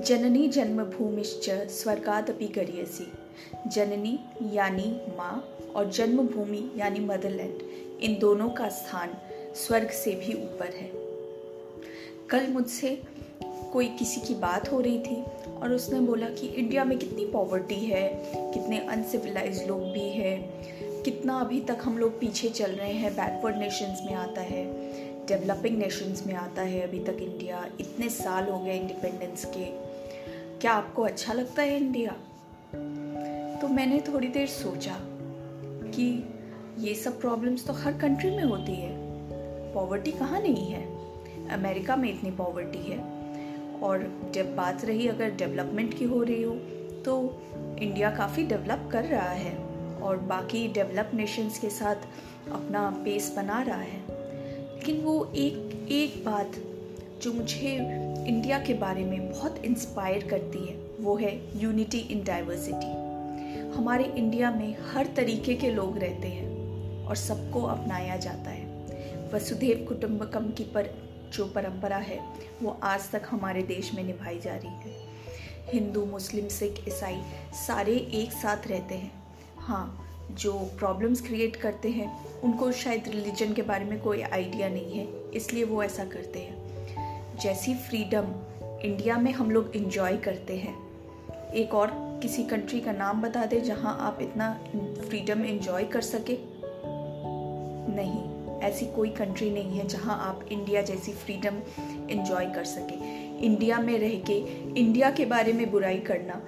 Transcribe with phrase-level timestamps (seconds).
[0.00, 3.06] जननी जन्मभूमिश्च स्वर्गादपि गरीयसी।
[3.66, 4.18] जननी
[4.54, 7.62] यानी माँ और जन्मभूमि यानी मदरलैंड,
[8.02, 9.14] इन दोनों का स्थान
[9.54, 10.90] स्वर्ग से भी ऊपर है।
[12.30, 13.02] कल मुझसे
[13.72, 15.22] कोई किसी की बात हो रही थी
[15.62, 21.40] और उसने बोला कि इंडिया में कितनी पॉवर्टी है, कितने अनसिविलाइज लोग भी हैं, कितना
[21.40, 24.64] अभी तक हम लोग पीछे चल रहे हैं, बैकवर्ड नेशंस में आता है,
[25.26, 29.95] डेवलपिंग नेशंस में आता है अभी तक इंडिया, इतने साल हो गए इंडिपेंडेंस के।
[30.60, 32.12] क्या आपको अच्छा लगता है इंडिया?
[33.60, 34.98] तो मैंने थोड़ी देर सोचा
[35.90, 36.24] कि
[36.78, 38.96] ये सब प्रॉब्लम्स तो हर कंट्री में होती है।
[39.74, 40.84] पॉवर्टी कहाँ नहीं है?
[41.48, 42.98] अमेरिका में इतनी पॉवर्टी है।
[43.82, 46.54] और जब बात रही अगर डेवलपमेंट की हो रही हो
[47.04, 47.42] तो
[47.80, 49.56] इंडिया काफ़ी डेवलप कर रहा है
[50.02, 51.96] और बाकी डेवलप नेशंस के साथ
[52.52, 54.00] अपना पेस बना रहा है।
[54.74, 56.52] लेकिन वो एक एक बात
[57.22, 57.76] जो मुझे
[58.28, 62.90] इंडिया के बारे में बहुत इंस्पायर करती है, वो है यूनिटी इन डाइवर्सिटी
[63.76, 69.84] हमारे इंडिया में हर तरीके के लोग रहते हैं और सबको अपनाया जाता है। वसुधैव
[69.88, 70.90] कुटुंबकम की पर
[71.32, 72.20] जो परंपरा है,
[72.62, 75.06] वो आज तक हमारे देश में निभाई जा रही है।
[75.72, 77.20] हिंदू, मुस्लिम, सिख, ईसाई
[77.66, 79.12] सारे एक साथ रहते हैं।
[79.58, 84.92] हाँ जो प्रॉब्लम्स क्रिएट करते हैं, उनको शायद रिलीजन के बारे में कोई आइडिया नहीं
[84.92, 86.65] है, इसलिए वो ऐसा करते हैं।
[87.42, 88.26] जैसी फ्रीडम
[88.84, 90.74] इंडिया में हम लोग इन्जॉय करते हैं।
[91.52, 91.90] एक और
[92.22, 94.52] किसी कंट्री का नाम बता दें जहाँ आप इतना
[95.08, 96.36] फ्रीडम इन्जॉय कर सके।
[97.94, 101.60] नहीं, ऐसी कोई कंट्री नहीं है जहाँ आप इंडिया जैसी फ्रीडम
[102.10, 102.94] इन्जॉय कर सके।
[103.46, 104.38] इंडिया में रह के
[104.80, 106.42] इंडिया के बारे में बुराई करना,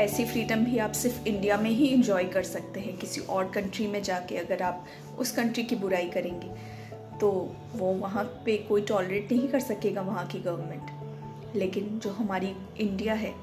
[0.00, 3.86] ऐसी फ्रीडम भी आप सिर्फ़ इंडिया में ही इंजॉय कर सकते हैं। किसी और कंट्री
[3.86, 4.86] में जाके अगर आप
[5.18, 6.77] उस कंट्री की बुराई करेंगे।
[7.20, 7.30] तो
[7.76, 13.14] वो वहाँ पे कोई टॉलरेट नहीं कर सकेगा वहाँ की गवर्नमेंट लेकिन जो हमारी इंडिया
[13.14, 13.34] है,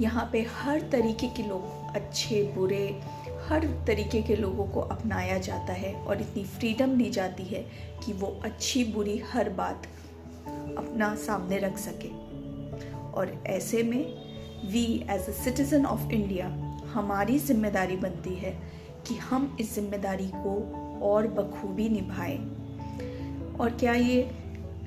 [0.00, 3.00] यहाँ पे हर तरीके के लोग, अच्छे, बुरे,
[3.48, 7.62] हर तरीके के लोगों को अपनाया जाता है और इतनी फ्रीडम दी जाती है
[8.04, 9.86] कि वो अच्छी, बुरी हर बात
[10.78, 12.08] अपना सामने रख सके।
[13.12, 14.04] और ऐसे में
[14.72, 16.46] we as a citizen of India
[16.92, 18.56] हमारी ज़िम्मेदारी बनती है
[19.06, 20.58] कि हम इस ज़िम्मेदारी को
[21.02, 22.55] और बखूबी निभाएँ।
[23.60, 24.30] और क्या ये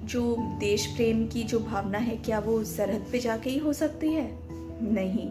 [0.03, 4.11] जो देश प्रेम की जो भावना है, क्या वो सरहद पे जाके ही हो सकती
[4.13, 4.29] है?
[4.93, 5.29] नहीं।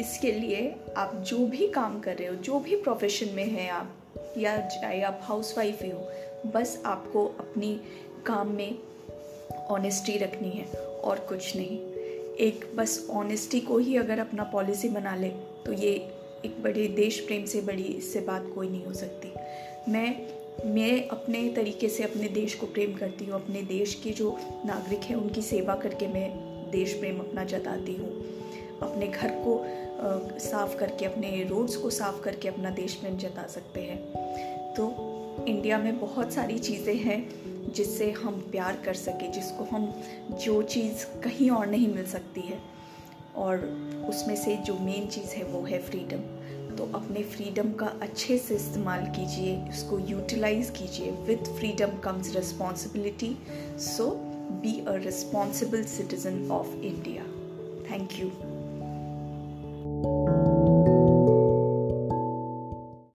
[0.00, 3.96] इसके लिए आप जो भी काम कर रहे हो, जो भी प्रोफेशन में हैं आप,
[4.38, 6.08] या चाहे आप हाउस वाइफ ही हो
[6.46, 7.80] बस आपको अपनी
[8.26, 8.78] काम में
[9.70, 10.66] ऑनेस्टी रखनी है
[11.00, 11.78] और कुछ नहीं।
[12.36, 15.28] एक, बस ऑनेस्टी को ही अगर अपना पॉलिसी बना ले
[15.66, 15.92] तो ये
[16.44, 19.32] एक बड़े देश प्रेम से बड़ी इससे बात कोई नहीं हो सकती।
[19.92, 24.38] मैं मैं अपने तरीके से अपने देश को प्रेम करती हूँ, अपने देश के जो
[24.66, 26.30] नागरिक हैं, उनकी सेवा करके मैं
[26.70, 28.10] देश प्रेम अपना जताती हूँ।
[28.82, 29.64] अपने घर को
[30.38, 33.98] साफ़ करके, अपने रोड्स को साफ़ करके अपना देश प्रेम जता सकते हैं।
[34.74, 34.88] तो
[35.48, 39.92] इंडिया में बहुत सारी चीज़ें हैं जिससे हम प्यार कर सके, जिसको हम
[40.44, 42.58] जो चीज़ कहीं और नहीं मिल सकती है।
[43.36, 43.58] और
[44.08, 46.22] उसमें से जो मेन चीज़ है वो है फ्रीडम
[46.76, 53.36] तो अपने फ्रीडम का अच्छे से इस्तेमाल कीजिए, उसको यूटिलाइज कीजिए with freedom comes responsibility
[53.86, 54.10] so
[54.62, 57.22] be a responsible citizen of India
[57.90, 58.30] thank you